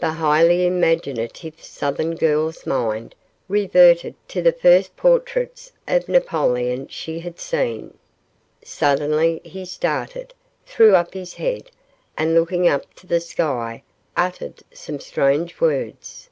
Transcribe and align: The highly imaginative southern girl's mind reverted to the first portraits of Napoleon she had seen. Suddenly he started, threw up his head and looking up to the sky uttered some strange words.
The 0.00 0.12
highly 0.12 0.66
imaginative 0.66 1.62
southern 1.62 2.14
girl's 2.14 2.64
mind 2.64 3.14
reverted 3.50 4.14
to 4.28 4.40
the 4.40 4.50
first 4.52 4.96
portraits 4.96 5.72
of 5.86 6.08
Napoleon 6.08 6.88
she 6.88 7.20
had 7.20 7.38
seen. 7.38 7.98
Suddenly 8.64 9.42
he 9.44 9.66
started, 9.66 10.32
threw 10.64 10.94
up 10.96 11.12
his 11.12 11.34
head 11.34 11.70
and 12.16 12.32
looking 12.34 12.66
up 12.66 12.94
to 12.94 13.06
the 13.06 13.20
sky 13.20 13.82
uttered 14.16 14.62
some 14.72 15.00
strange 15.00 15.60
words. 15.60 16.30